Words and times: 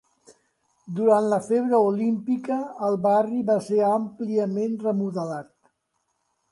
Durant 0.99 1.27
la 1.33 1.39
febre 1.49 1.81
olímpica 1.89 2.57
el 2.89 2.99
barri 3.05 3.45
va 3.51 3.59
ser 3.69 3.79
àmpliament 3.93 4.77
remodelat. 4.87 5.55